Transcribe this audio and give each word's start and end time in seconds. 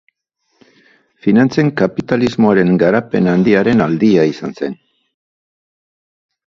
Finantzen 1.25 1.69
kapitalismoaren 1.81 2.73
garapen 2.85 3.31
handiaren 3.35 3.87
aldia 3.89 4.27
izan 4.35 4.61
zen. 4.63 4.79